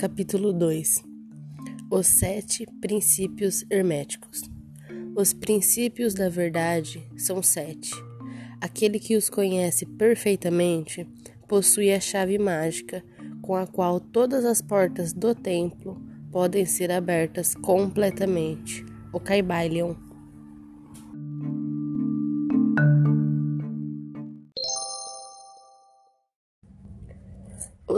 [0.00, 1.04] Capítulo 2
[1.90, 4.42] Os sete princípios herméticos.
[5.14, 7.90] Os princípios da verdade são sete.
[8.62, 11.06] Aquele que os conhece perfeitamente
[11.46, 13.04] possui a chave mágica
[13.42, 16.00] com a qual todas as portas do templo
[16.32, 18.82] podem ser abertas completamente.
[19.12, 20.09] O Kaibailion.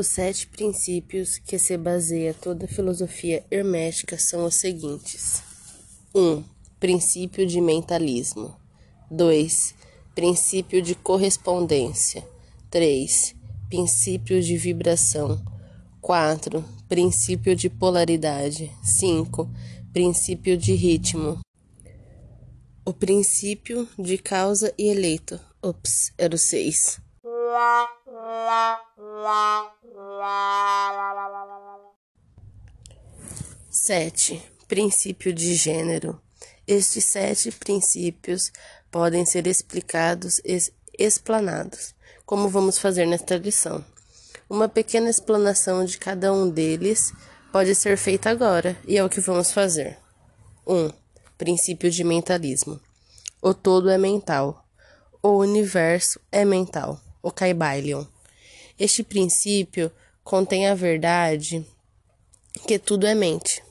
[0.02, 5.40] Os sete princípios que se baseia toda a filosofia hermética são os seguintes:
[6.12, 6.20] 1.
[6.20, 6.44] Um,
[6.80, 8.52] princípio de mentalismo.
[9.08, 9.76] 2.
[10.12, 12.26] Princípio de correspondência.
[12.68, 13.36] 3.
[13.68, 15.40] Princípio de vibração.
[16.00, 16.64] 4.
[16.88, 18.72] Princípio de polaridade.
[18.82, 19.48] 5.
[19.92, 21.38] Princípio de ritmo.
[22.84, 25.38] O princípio de causa e eleito.
[25.62, 27.00] Ops, era o 6.
[33.70, 34.42] 7.
[34.66, 36.20] Princípio de gênero.
[36.66, 38.50] Estes sete princípios
[38.90, 40.58] podem ser explicados e
[40.98, 41.94] explanados,
[42.24, 43.84] como vamos fazer nesta lição.
[44.48, 47.12] Uma pequena explanação de cada um deles
[47.52, 49.98] pode ser feita agora, e é o que vamos fazer.
[50.66, 50.74] 1.
[50.74, 50.90] Um,
[51.36, 52.80] princípio de mentalismo.
[53.42, 54.64] O todo é mental.
[55.22, 57.00] O universo é mental.
[57.22, 58.04] O Kybalion.
[58.78, 59.92] Este princípio
[60.24, 61.64] contém a verdade
[62.66, 63.62] que tudo é mente.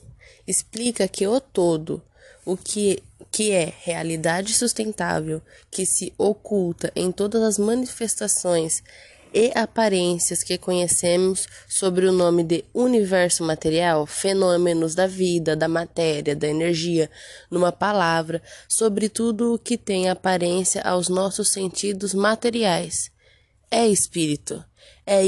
[0.46, 2.02] Explica que o todo,
[2.44, 8.82] o que, que é realidade sustentável, que se oculta em todas as manifestações
[9.34, 16.34] e aparências que conhecemos sobre o nome de universo material, fenômenos da vida, da matéria,
[16.34, 17.10] da energia,
[17.50, 23.11] numa palavra, sobre tudo o que tem aparência aos nossos sentidos materiais.
[23.74, 24.62] É espírito
[25.06, 25.24] é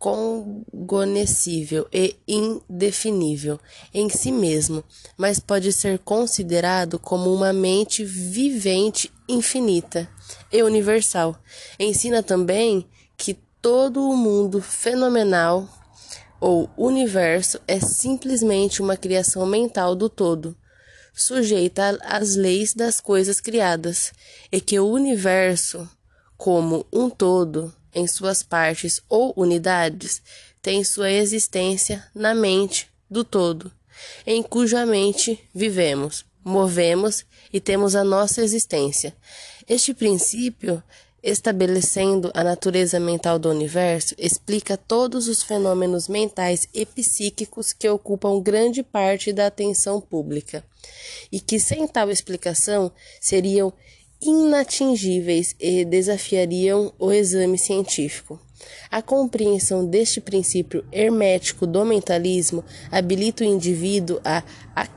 [0.00, 3.60] inconhecível e indefinível
[3.92, 4.82] em si mesmo,
[5.16, 10.08] mas pode ser considerado como uma mente vivente infinita
[10.52, 11.38] e universal.
[11.78, 12.86] Ensina também
[13.16, 15.68] que todo o mundo fenomenal
[16.40, 20.56] ou universo é simplesmente uma criação mental do todo,
[21.12, 24.12] sujeita às leis das coisas criadas,
[24.52, 25.88] e que o universo,
[26.38, 30.22] como um todo, em suas partes ou unidades,
[30.62, 33.72] tem sua existência na mente do todo,
[34.24, 39.16] em cuja mente vivemos, movemos e temos a nossa existência.
[39.68, 40.80] Este princípio,
[41.20, 48.40] estabelecendo a natureza mental do universo, explica todos os fenômenos mentais e psíquicos que ocupam
[48.40, 50.64] grande parte da atenção pública,
[51.32, 53.72] e que sem tal explicação seriam
[54.20, 58.40] inatingíveis e desafiariam o exame científico.
[58.90, 64.42] A compreensão deste princípio hermético do mentalismo habilita o indivíduo a,
[64.74, 64.88] a,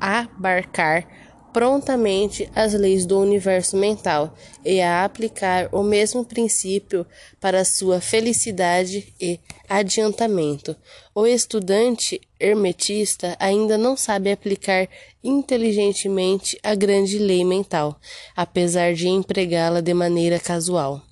[0.00, 7.06] a abarcar prontamente as leis do universo mental e a aplicar o mesmo princípio
[7.40, 10.76] para sua felicidade e adiantamento.
[11.14, 14.88] O estudante hermetista ainda não sabe aplicar
[15.22, 17.98] inteligentemente a grande lei mental,
[18.36, 21.02] apesar de empregá-la de maneira casual.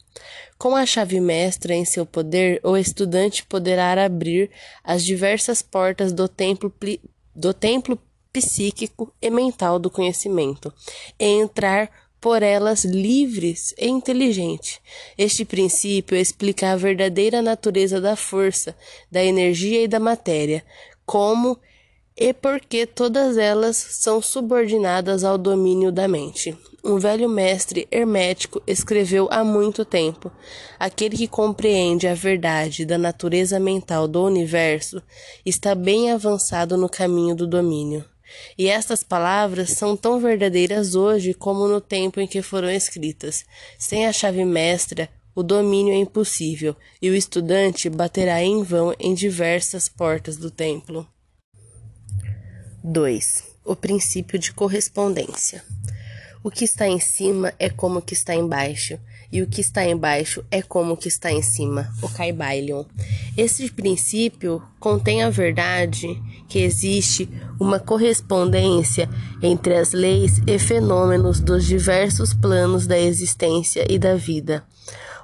[0.58, 4.50] Com a chave mestra em seu poder, o estudante poderá abrir
[4.82, 6.72] as diversas portas do templo,
[7.34, 7.98] do templo
[8.40, 10.72] psíquico e mental do conhecimento,
[11.18, 14.80] e entrar por elas livres e inteligente.
[15.16, 18.76] Este princípio explica a verdadeira natureza da força,
[19.10, 20.64] da energia e da matéria,
[21.04, 21.58] como
[22.16, 26.56] e porque todas elas são subordinadas ao domínio da mente.
[26.82, 30.30] Um velho mestre hermético escreveu há muito tempo:
[30.78, 35.02] aquele que compreende a verdade da natureza mental do universo
[35.44, 38.04] está bem avançado no caminho do domínio.
[38.56, 43.44] E estas palavras são tão verdadeiras hoje como no tempo em que foram escritas.
[43.78, 49.14] Sem a chave mestra, o domínio é impossível, e o estudante baterá em vão em
[49.14, 51.06] diversas portas do templo.
[52.82, 53.44] 2.
[53.64, 55.62] O princípio de correspondência.
[56.42, 58.98] O que está em cima é como o que está embaixo,
[59.36, 62.84] e o que está embaixo é como o que está em cima, o Kaibailion.
[63.36, 66.08] Esse princípio contém a verdade
[66.48, 67.28] que existe
[67.60, 69.10] uma correspondência
[69.42, 74.64] entre as leis e fenômenos dos diversos planos da existência e da vida.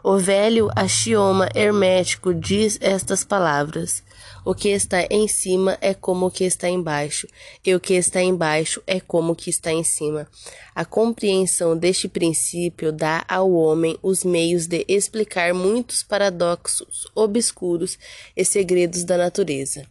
[0.04, 4.02] O velho axioma hermético diz estas palavras:
[4.44, 7.28] o que está em cima é como o que está embaixo,
[7.64, 10.28] e o que está embaixo é como o que está em cima.
[10.74, 17.98] A compreensão deste princípio dá ao homem os meios de explicar muitos paradoxos obscuros
[18.36, 19.86] e segredos da natureza.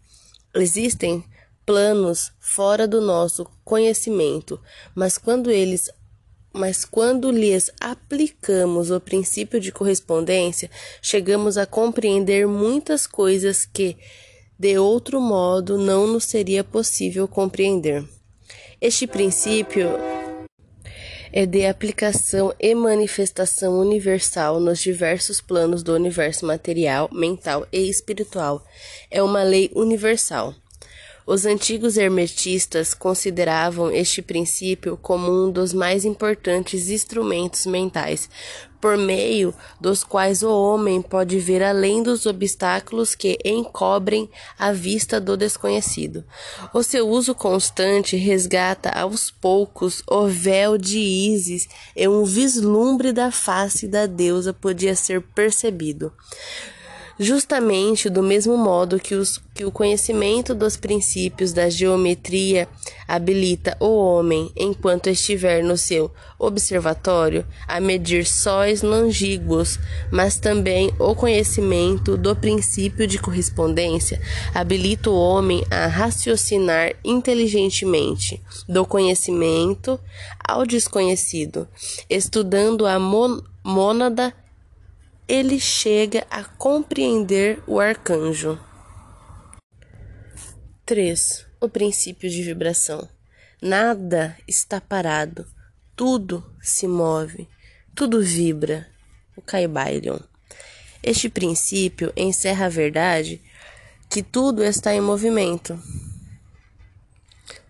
[0.53, 1.23] Existem
[1.65, 4.59] planos fora do nosso conhecimento,
[4.93, 5.89] mas quando eles
[6.53, 10.69] mas quando lhes aplicamos o princípio de correspondência,
[11.01, 13.95] chegamos a compreender muitas coisas que,
[14.61, 18.07] de outro modo, não nos seria possível compreender.
[18.79, 19.89] Este princípio
[21.33, 28.63] é de aplicação e manifestação universal nos diversos planos do universo material, mental e espiritual.
[29.09, 30.53] É uma lei universal.
[31.25, 38.29] Os antigos hermetistas consideravam este princípio como um dos mais importantes instrumentos mentais,
[38.81, 45.21] por meio dos quais o homem pode ver além dos obstáculos que encobrem a vista
[45.21, 46.25] do desconhecido.
[46.73, 53.31] O seu uso constante resgata aos poucos o véu de Ísis e um vislumbre da
[53.31, 56.11] face da deusa podia ser percebido
[57.19, 62.67] justamente do mesmo modo que, os, que o conhecimento dos princípios da geometria
[63.07, 69.77] habilita o homem, enquanto estiver no seu observatório, a medir sóis longínquos,
[70.11, 74.21] mas também o conhecimento do princípio de correspondência
[74.53, 79.99] habilita o homem a raciocinar inteligentemente do conhecimento
[80.47, 81.67] ao desconhecido,
[82.09, 82.97] estudando a
[83.63, 84.33] mônada
[85.31, 88.59] ele chega a compreender o arcanjo.
[90.85, 91.47] 3.
[91.61, 93.07] O princípio de vibração.
[93.61, 95.47] Nada está parado,
[95.95, 97.47] tudo se move,
[97.95, 98.89] tudo vibra.
[99.33, 100.19] O Kybalion.
[101.01, 103.41] Este princípio encerra a verdade
[104.09, 105.81] que tudo está em movimento.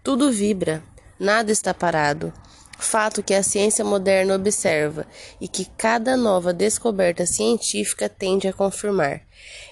[0.03, 0.83] Tudo vibra,
[1.19, 2.33] nada está parado
[2.81, 5.05] fato que a ciência moderna observa
[5.39, 9.21] e que cada nova descoberta científica tende a confirmar.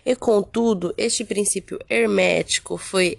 [0.05, 3.17] E contudo, este princípio hermético foi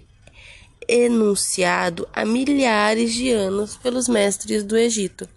[0.87, 5.27] enunciado há milhares de anos pelos mestres do Egito.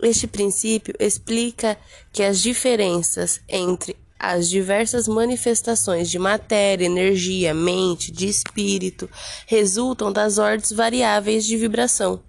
[0.00, 1.76] Este princípio explica
[2.12, 9.08] que as diferenças entre as diversas manifestações de matéria, energia, mente, de espírito
[9.46, 12.20] resultam das ordens variáveis de vibração,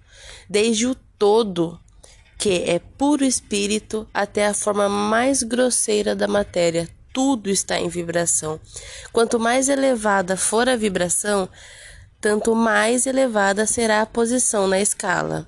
[0.48, 1.78] desde o todo,
[2.38, 6.88] que é puro espírito, até a forma mais grosseira da matéria.
[7.12, 8.58] Tudo está em vibração.
[9.12, 11.46] Quanto mais elevada for a vibração,
[12.20, 15.46] tanto mais elevada será a posição na escala.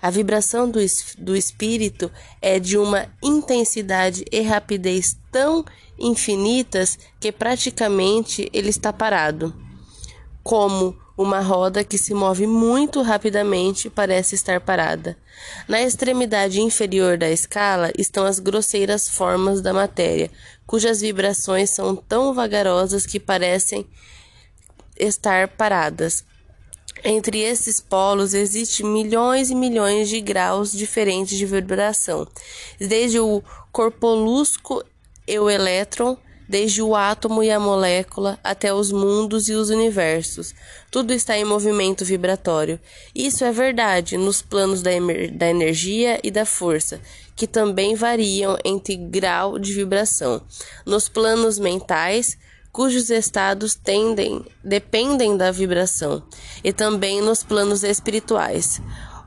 [0.00, 0.80] A vibração do,
[1.18, 2.10] do espírito
[2.40, 5.64] é de uma intensidade e rapidez tão
[5.96, 9.54] infinitas que praticamente ele está parado.
[10.42, 15.16] Como uma roda que se move muito rapidamente parece estar parada.
[15.68, 20.30] Na extremidade inferior da escala estão as grosseiras formas da matéria,
[20.66, 23.86] cujas vibrações são tão vagarosas que parecem
[24.98, 26.24] estar paradas.
[27.04, 32.26] Entre esses polos existem milhões e milhões de graus diferentes de vibração,
[32.78, 33.42] desde o
[33.72, 34.84] corpúsculo
[35.26, 36.16] e o elétron
[36.52, 40.54] desde o átomo e a molécula até os mundos e os universos.
[40.90, 42.78] Tudo está em movimento vibratório.
[43.14, 44.90] Isso é verdade nos planos da,
[45.32, 47.00] da energia e da força,
[47.34, 50.42] que também variam entre grau de vibração.
[50.84, 52.36] Nos planos mentais,
[52.70, 56.22] cujos estados tendem, dependem da vibração,
[56.62, 58.78] e também nos planos espirituais.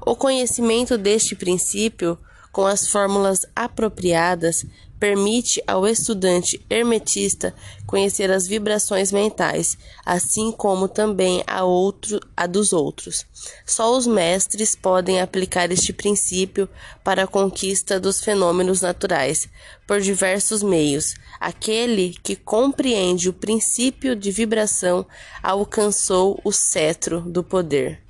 [0.05, 2.19] O conhecimento deste princípio,
[2.51, 4.63] com as fórmulas apropriadas,
[4.99, 7.53] permite ao estudante hermetista
[7.85, 13.25] conhecer as vibrações mentais, assim como também a, outro, a dos outros.
[13.65, 16.67] Só os mestres podem aplicar este princípio
[17.03, 19.47] para a conquista dos fenômenos naturais,
[19.85, 21.15] por diversos meios.
[21.39, 25.05] Aquele que compreende o princípio de vibração
[25.43, 28.01] alcançou o cetro do poder,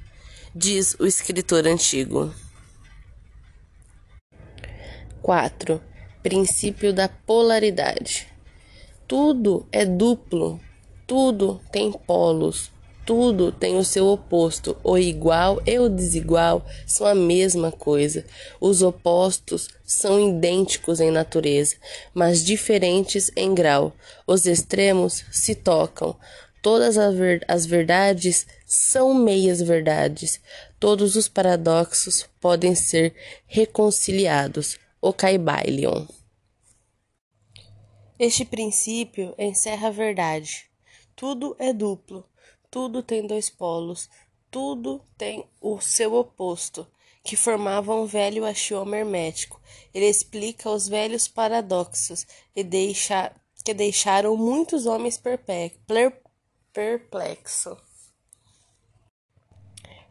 [0.55, 2.33] diz o escritor antigo.
[5.21, 5.94] 4
[6.25, 8.27] princípio da polaridade.
[9.07, 10.59] Tudo é duplo,
[11.05, 12.71] tudo tem polos,
[13.05, 14.75] tudo tem o seu oposto.
[14.83, 18.25] O igual e o desigual são a mesma coisa.
[18.59, 21.75] Os opostos são idênticos em natureza,
[22.11, 23.93] mas diferentes em grau.
[24.25, 26.15] Os extremos se tocam.
[26.59, 30.39] Todas as verdades são meias verdades.
[30.79, 33.13] Todos os paradoxos podem ser
[33.45, 36.07] reconciliados o Kybalion.
[38.17, 40.65] Este princípio encerra a verdade.
[41.15, 42.27] Tudo é duplo,
[42.71, 44.09] tudo tem dois polos,
[44.49, 46.87] tudo tem o seu oposto,
[47.23, 49.61] que formava um velho axioma hermético.
[49.93, 53.31] Ele explica os velhos paradoxos e deixa,
[53.63, 55.21] que deixaram muitos homens
[56.73, 57.77] perplexos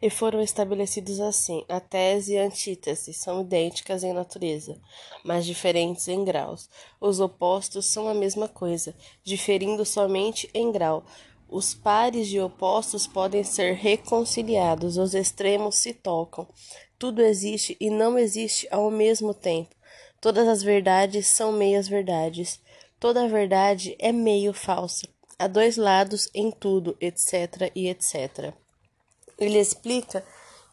[0.05, 1.65] e foram estabelecidos assim.
[1.67, 4.79] A tese e a antítese são idênticas em natureza,
[5.23, 6.69] mas diferentes em graus.
[7.01, 8.93] Os opostos são a mesma coisa,
[9.23, 11.03] diferindo somente em grau.
[11.49, 16.47] Os pares de opostos podem ser reconciliados, os extremos se tocam.
[16.99, 19.73] Tudo existe e não existe ao mesmo tempo.
[20.21, 22.61] Todas as verdades são meias verdades.
[22.99, 25.07] Toda verdade é meio falsa.
[25.39, 27.71] Há dois lados em tudo, etc.
[27.73, 28.53] e etc
[29.37, 30.25] ele explica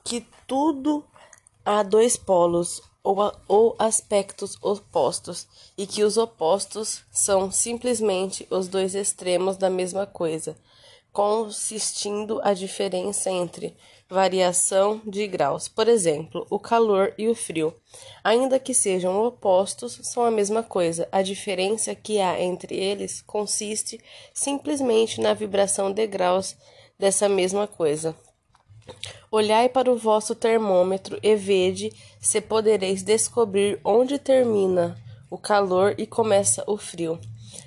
[0.04, 1.04] que tudo
[1.64, 3.16] há dois polos ou,
[3.48, 10.56] ou aspectos opostos e que os opostos são simplesmente os dois extremos da mesma coisa,
[11.12, 13.76] consistindo a diferença entre
[14.08, 15.68] variação de graus.
[15.68, 17.74] Por exemplo, o calor e o frio,
[18.22, 21.08] ainda que sejam opostos, são a mesma coisa.
[21.10, 23.98] A diferença que há entre eles consiste
[24.34, 26.56] simplesmente na vibração de graus
[26.98, 28.14] dessa mesma coisa.
[29.30, 34.96] Olhai para o vosso termômetro e vede se podereis descobrir onde termina
[35.30, 37.18] o calor e começa o frio.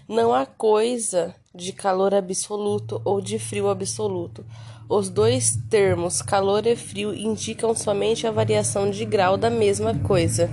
[0.07, 4.45] Não há coisa de calor absoluto ou de frio absoluto.
[4.87, 10.49] Os dois termos, calor e frio, indicam somente a variação de grau da mesma coisa.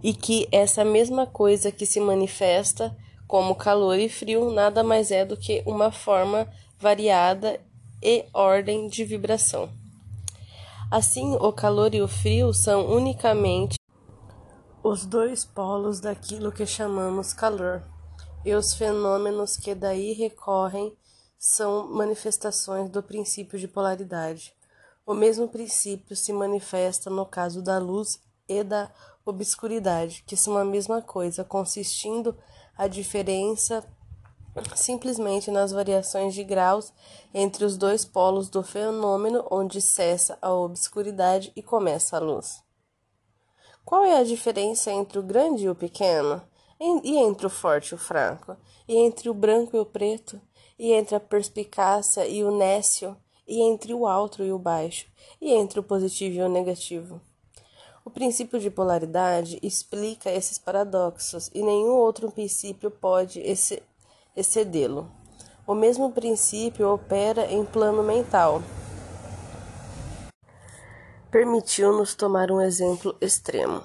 [0.00, 2.96] E que essa mesma coisa que se manifesta
[3.26, 6.48] como calor e frio nada mais é do que uma forma
[6.78, 7.60] variada
[8.02, 9.70] e ordem de vibração.
[10.90, 13.76] Assim, o calor e o frio são unicamente
[14.82, 17.82] os dois polos daquilo que chamamos calor,
[18.44, 20.96] e os fenômenos que daí recorrem
[21.38, 24.54] são manifestações do princípio de polaridade.
[25.04, 28.90] O mesmo princípio se manifesta no caso da luz e da
[29.26, 32.36] obscuridade, que são a mesma coisa, consistindo
[32.76, 33.84] a diferença
[34.74, 36.92] simplesmente nas variações de graus
[37.32, 42.62] entre os dois polos do fenômeno, onde cessa a obscuridade e começa a luz.
[43.84, 46.42] Qual é a diferença entre o grande e o pequeno?
[46.78, 48.56] E entre o forte e o fraco?
[48.86, 50.40] E entre o branco e o preto?
[50.78, 53.16] E entre a perspicácia e o nécio?
[53.46, 55.06] E entre o alto e o baixo?
[55.40, 57.20] E entre o positivo e o negativo?
[58.04, 63.40] O princípio de polaridade explica esses paradoxos e nenhum outro princípio pode
[64.38, 65.10] excedê-lo.
[65.66, 68.62] O mesmo princípio opera em plano mental.
[71.30, 73.82] Permitiu-nos tomar um exemplo extremo: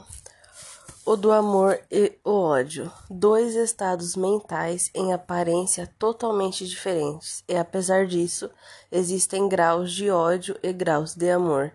[1.06, 8.08] o do amor e o ódio, dois estados mentais em aparência totalmente diferentes, e apesar
[8.08, 8.50] disso,
[8.90, 11.74] existem graus de ódio e graus de amor,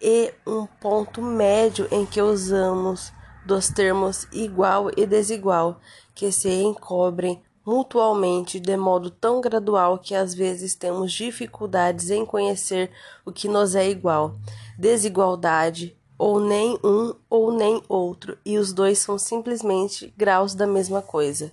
[0.00, 3.12] e um ponto médio em que usamos
[3.44, 5.78] dos termos igual e desigual,
[6.14, 12.90] que se encobrem mutualmente de modo tão gradual que às vezes temos dificuldades em conhecer
[13.24, 14.34] o que nos é igual.
[14.78, 21.00] Desigualdade, ou nem um ou nem outro, e os dois são simplesmente graus da mesma
[21.00, 21.52] coisa.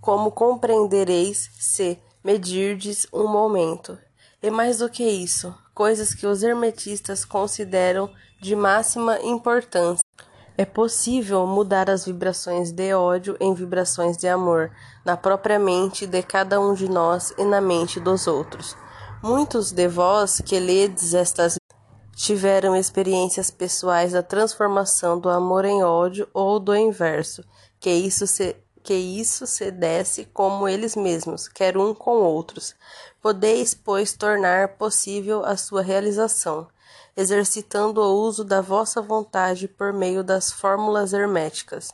[0.00, 3.96] Como compreendereis se medirdes um momento?
[4.42, 10.01] E mais do que isso, coisas que os hermetistas consideram de máxima importância.
[10.56, 14.70] É possível mudar as vibrações de ódio em vibrações de amor,
[15.02, 18.76] na própria mente de cada um de nós e na mente dos outros.
[19.22, 21.56] Muitos de vós que ledes estas
[22.14, 27.42] tiveram experiências pessoais da transformação do amor em ódio ou do inverso,
[27.80, 32.74] que isso se que isso se desse como eles mesmos, quer um com outros.
[33.22, 36.66] Podeis, pois, tornar possível a sua realização
[37.16, 41.92] exercitando o uso da vossa vontade por meio das fórmulas herméticas.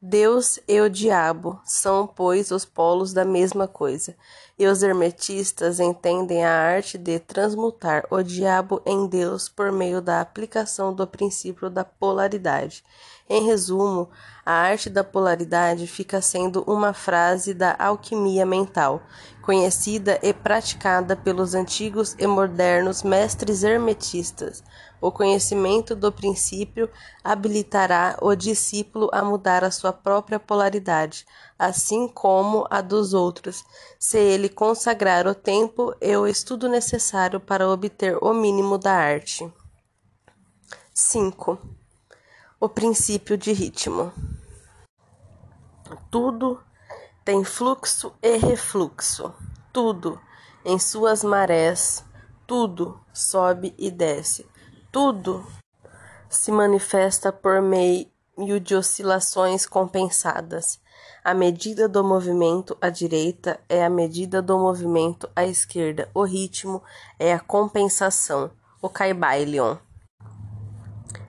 [0.00, 4.14] Deus e o diabo são, pois, os polos da mesma coisa,
[4.58, 10.20] e os hermetistas entendem a arte de transmutar o diabo em Deus por meio da
[10.20, 12.84] aplicação do princípio da polaridade.
[13.28, 14.10] Em resumo,
[14.44, 19.02] a arte da polaridade fica sendo uma frase da alquimia mental,
[19.40, 24.62] conhecida e praticada pelos antigos e modernos mestres hermetistas.
[25.00, 26.88] O conhecimento do princípio
[27.22, 31.26] habilitará o discípulo a mudar a sua própria polaridade,
[31.58, 33.64] assim como a dos outros,
[33.98, 39.52] se ele consagrar o tempo e o estudo necessário para obter o mínimo da arte.
[40.92, 41.58] 5
[42.64, 44.10] o princípio de ritmo.
[46.10, 46.58] Tudo
[47.22, 49.34] tem fluxo e refluxo,
[49.70, 50.18] tudo
[50.64, 52.02] em suas marés,
[52.46, 54.48] tudo sobe e desce,
[54.90, 55.46] tudo
[56.26, 58.08] se manifesta por meio
[58.62, 60.80] de oscilações compensadas.
[61.26, 66.06] A medida do movimento à direita é a medida do movimento à esquerda.
[66.12, 66.82] O ritmo
[67.18, 68.50] é a compensação,
[68.82, 69.78] o Kybalion.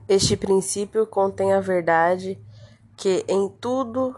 [0.05, 2.37] Este princípio contém a verdade
[2.97, 4.13] que em tudo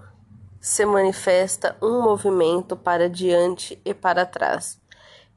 [0.59, 4.81] se manifesta um movimento para diante e para trás,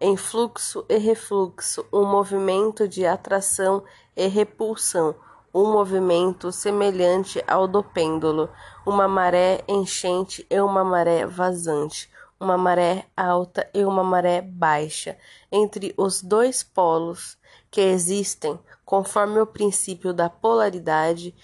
[0.01, 3.85] em fluxo e refluxo, um movimento de atração
[4.17, 5.15] e repulsão,
[5.53, 8.49] um movimento semelhante ao do pêndulo,
[8.87, 15.19] uma maré enchente e uma maré vazante, uma maré alta e uma maré baixa,
[15.51, 17.37] entre os dois polos
[17.71, 21.35] que existem, conforme o princípio da polaridade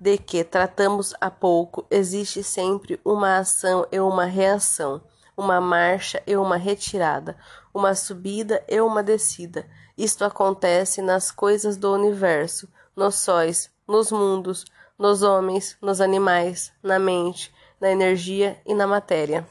[0.00, 5.02] de que tratamos há pouco, existe sempre uma ação e uma reação,
[5.36, 7.36] uma marcha e uma retirada,
[7.74, 9.66] uma subida e uma descida.
[9.96, 14.66] Isto acontece nas coisas do universo, nos sóis, nos mundos,
[14.98, 17.50] nos homens, nos animais, na mente,
[17.80, 19.48] na energia e na matéria.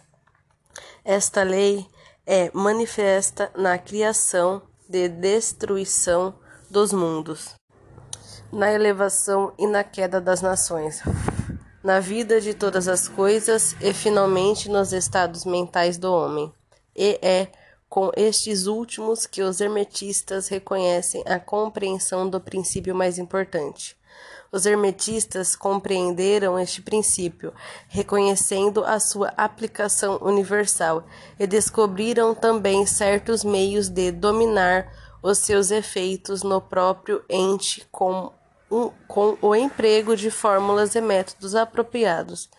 [1.03, 1.87] Esta lei
[2.25, 6.35] é manifesta na criação de destruição
[6.69, 7.55] dos mundos
[8.51, 11.01] na elevação e na queda das nações,
[11.83, 16.51] na vida de todas as coisas e finalmente nos estados mentais do homem.
[16.95, 17.47] E é
[17.89, 23.97] com estes últimos que os hermetistas reconhecem a compreensão do princípio mais importante.
[24.51, 27.53] Os hermetistas compreenderam este princípio,
[27.87, 31.05] reconhecendo a sua aplicação universal,
[31.37, 34.91] e descobriram também certos meios de dominar
[35.21, 38.31] os seus efeitos no próprio ente com
[39.07, 42.49] com o emprego de fórmulas e métodos apropriados.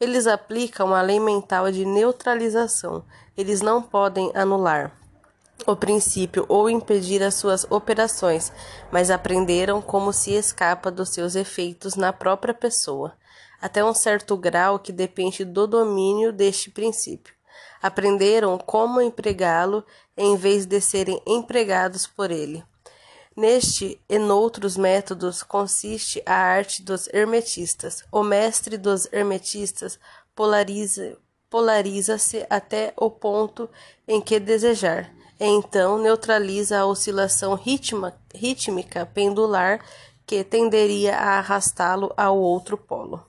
[0.00, 3.04] Eles aplicam a lei mental de neutralização.
[3.36, 4.92] Eles não podem anular
[5.66, 8.52] o princípio ou impedir as suas operações,
[8.90, 13.14] mas aprenderam como se escapa dos seus efeitos na própria pessoa,
[13.60, 17.34] até um certo grau que depende do domínio deste princípio.
[17.80, 19.84] Aprenderam como empregá-lo
[20.16, 22.62] em vez de serem empregados por ele.
[23.36, 28.02] Neste e noutros métodos consiste a arte dos hermetistas.
[28.10, 29.98] O mestre dos hermetistas
[30.34, 31.18] polariza
[31.50, 33.68] polariza-se até o ponto
[34.06, 39.84] em que desejar, e então neutraliza a oscilação ritma, rítmica pendular
[40.26, 43.24] que tenderia a arrastá-lo ao outro polo.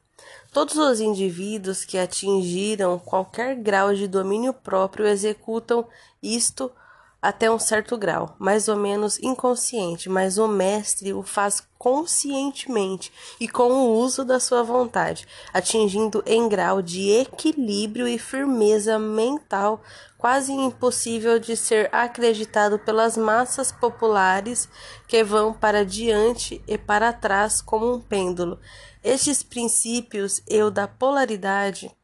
[0.52, 5.86] Todos os indivíduos que atingiram qualquer grau de domínio próprio executam
[6.24, 6.72] isto
[7.21, 13.47] até um certo grau, mais ou menos inconsciente, mas o mestre o faz conscientemente e
[13.47, 19.82] com o uso da sua vontade, atingindo em grau de equilíbrio e firmeza mental
[20.17, 24.67] quase impossível de ser acreditado pelas massas populares
[25.08, 28.60] que vão para diante e para trás como um pêndulo.
[29.03, 31.95] Estes princípios e o da polaridade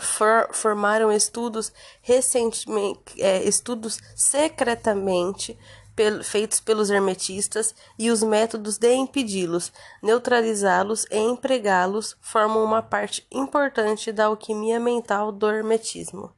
[0.00, 5.58] for, formaram estudos recentemente, é, estudos secretamente
[5.96, 13.26] pel, feitos pelos hermetistas e os métodos de impedi-los, neutralizá-los e empregá-los formam uma parte
[13.30, 16.32] importante da alquimia mental do hermetismo.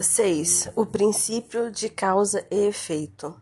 [0.00, 0.70] 6.
[0.76, 3.34] O princípio de causa e efeito.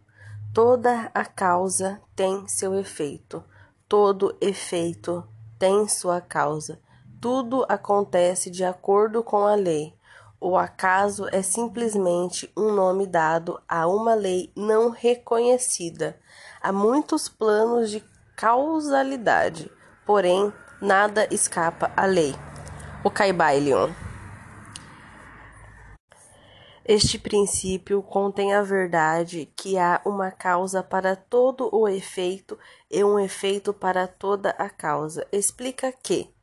[0.55, 3.45] Toda a causa tem seu efeito,
[3.87, 5.23] todo efeito
[5.59, 6.81] tem sua causa.
[7.21, 9.95] Tudo acontece de acordo com a lei.
[10.39, 16.19] O acaso é simplesmente um nome dado a uma lei não reconhecida.
[16.61, 18.05] Há muitos planos de
[18.37, 19.71] causalidade,
[20.05, 22.35] porém nada escapa à lei.
[23.03, 23.91] O Kybalion.
[26.85, 32.59] Este princípio contém a verdade que há uma causa para todo o efeito
[32.91, 35.27] e um efeito para toda a causa.
[35.33, 36.36] Explica que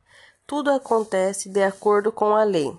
[0.46, 2.76] tudo acontece de acordo com a lei.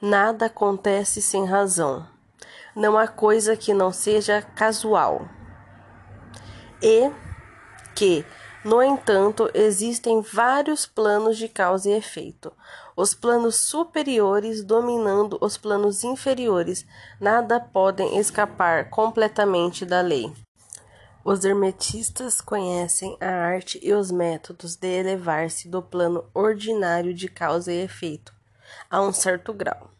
[0.00, 2.06] Nada acontece sem razão.
[2.74, 5.28] Não há coisa que não seja casual.
[6.82, 7.10] E
[7.94, 8.24] que,
[8.64, 12.52] no entanto, existem vários planos de causa e efeito.
[12.96, 16.86] Os planos superiores dominando os planos inferiores,
[17.20, 20.32] nada podem escapar completamente da lei.
[21.30, 27.70] Os hermetistas conhecem a arte e os métodos de elevar-se do plano ordinário de causa
[27.70, 28.32] e efeito
[28.90, 29.90] a um certo grau.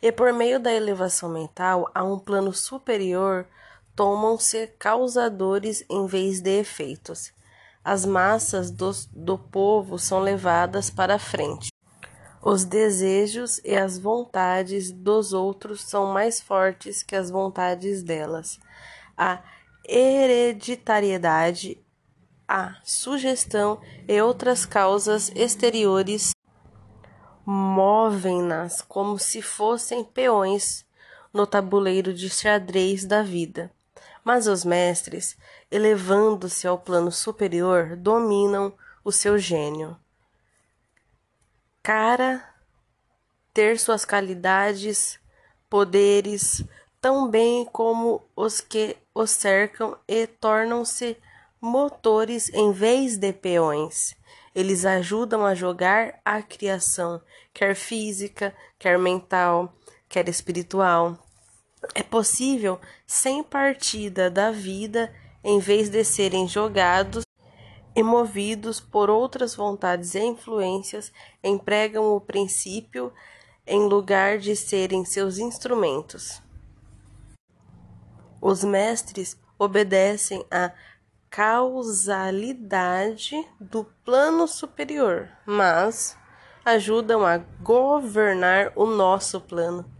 [0.00, 3.48] E por meio da elevação mental a um plano superior,
[3.96, 7.32] tomam-se causadores em vez de efeitos.
[7.82, 11.72] As massas do, do povo são levadas para frente.
[12.40, 18.60] Os desejos e as vontades dos outros são mais fortes que as vontades delas.
[19.18, 19.42] A
[19.86, 21.82] hereditariedade,
[22.46, 26.32] a sugestão e outras causas exteriores
[27.44, 30.84] movem-nas como se fossem peões
[31.32, 33.70] no tabuleiro de xadrez da vida.
[34.22, 35.36] Mas os mestres,
[35.70, 38.72] elevando-se ao plano superior, dominam
[39.04, 39.96] o seu gênio
[41.84, 42.42] cara
[43.52, 45.20] ter suas qualidades,
[45.68, 46.64] poderes,
[46.98, 51.16] tão bem como os que o cercam e tornam-se
[51.60, 54.14] motores em vez de peões.
[54.54, 57.22] Eles ajudam a jogar a criação,
[57.52, 59.72] quer física, quer mental,
[60.08, 61.16] quer espiritual.
[61.94, 67.24] É possível sem partida da vida, em vez de serem jogados
[67.96, 73.12] e movidos por outras vontades e influências, empregam o princípio
[73.66, 76.43] em lugar de serem seus instrumentos.
[78.46, 80.70] Os mestres obedecem à
[81.30, 86.14] causalidade do plano superior, mas
[86.62, 89.90] ajudam a governar o nosso plano.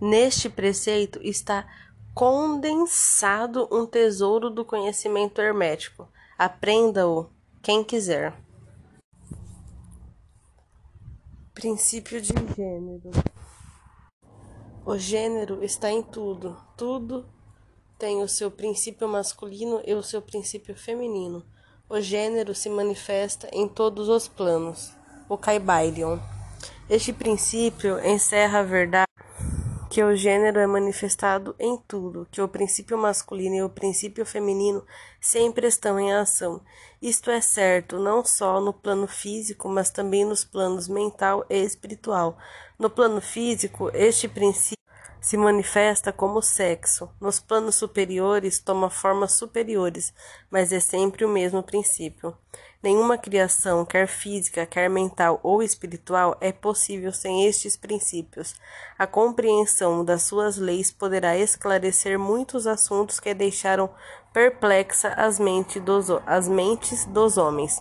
[0.00, 1.66] Neste preceito está
[2.14, 7.30] condensado um tesouro do conhecimento hermético Aprenda-o
[7.62, 8.34] quem quiser.
[11.54, 13.10] Princípio de gênero.
[14.86, 16.54] O gênero está em tudo.
[16.76, 17.24] Tudo
[17.98, 21.42] tem o seu princípio masculino e o seu princípio feminino.
[21.88, 24.92] O gênero se manifesta em todos os planos.
[25.26, 26.18] O Kybalion.
[26.90, 29.08] Este princípio encerra a verdade
[29.94, 34.84] que o gênero é manifestado em tudo, que o princípio masculino e o princípio feminino
[35.20, 36.60] sempre estão em ação.
[37.00, 42.36] Isto é certo não só no plano físico, mas também nos planos mental e espiritual.
[42.76, 44.82] No plano físico, este princípio
[45.20, 47.08] se manifesta como sexo.
[47.20, 50.12] Nos planos superiores, toma formas superiores,
[50.50, 52.36] mas é sempre o mesmo princípio.
[52.82, 58.54] Nenhuma criação, quer física, quer mental ou espiritual, é possível sem estes princípios.
[58.98, 63.88] A compreensão das suas leis poderá esclarecer muitos assuntos que deixaram
[64.32, 67.80] perplexa as, mente dos, as mentes dos homens.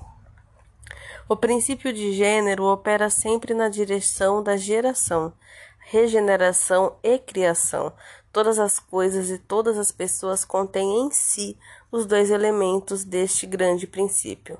[1.28, 5.34] O princípio de gênero opera sempre na direção da geração
[5.84, 7.94] regeneração e criação.
[8.32, 11.58] Todas as coisas e todas as pessoas contêm em si
[11.92, 14.58] os dois elementos deste grande princípio.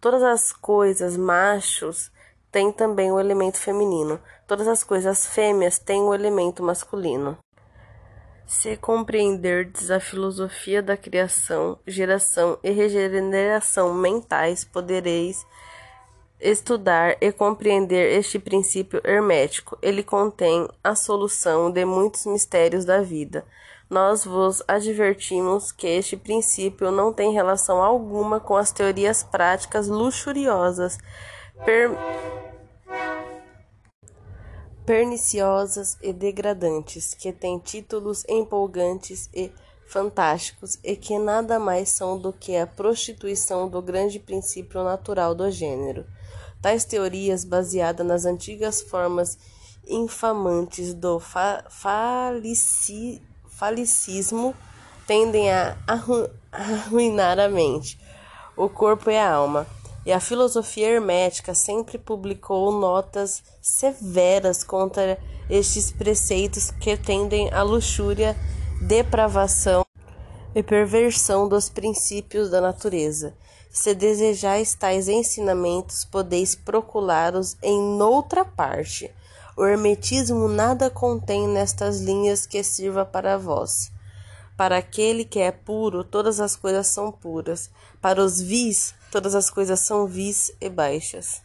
[0.00, 2.12] Todas as coisas machos
[2.52, 4.20] têm também o elemento feminino.
[4.46, 7.36] Todas as coisas fêmeas têm o elemento masculino.
[8.46, 15.44] Se compreenderdes a filosofia da criação, geração e regeneração mentais, podereis
[16.40, 19.78] estudar e compreender este princípio hermético.
[19.82, 23.44] Ele contém a solução de muitos mistérios da vida.
[23.90, 30.98] Nós vos advertimos que este princípio não tem relação alguma com as teorias práticas luxuriosas,
[31.64, 31.90] per...
[34.84, 39.50] perniciosas e degradantes, que têm títulos empolgantes e
[39.88, 45.50] fantásticos e que nada mais são do que a prostituição do grande princípio natural do
[45.50, 46.04] gênero.
[46.60, 49.38] Tais teorias, baseadas nas antigas formas
[49.86, 54.54] infamantes do fa falici falicismo,
[55.06, 55.76] tendem a
[56.52, 57.98] arruinar a mente,
[58.56, 59.66] o corpo e a alma.
[60.04, 65.18] E a filosofia hermética sempre publicou notas severas contra
[65.50, 68.36] estes preceitos que tendem à luxúria,
[68.80, 69.84] depravação
[70.54, 73.34] e perversão dos princípios da natureza.
[73.70, 79.12] Se desejais tais ensinamentos, podeis procurá-los em noutra parte.
[79.56, 83.90] O hermetismo nada contém nestas linhas que sirva para vós.
[84.56, 87.70] Para aquele que é puro, todas as coisas são puras.
[88.00, 91.42] Para os vis, todas as coisas são vis e baixas.